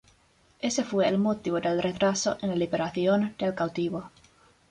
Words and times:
Ese 0.59 0.83
fue 0.83 1.07
el 1.07 1.19
motivo 1.19 1.61
del 1.61 1.79
retraso 1.79 2.35
en 2.41 2.49
la 2.49 2.55
liberación 2.55 3.35
del 3.37 3.53
cautivo. 3.53 4.05